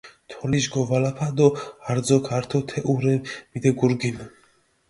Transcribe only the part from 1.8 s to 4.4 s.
არძოქ ართო თეჸურე მიდეგურგინჷ.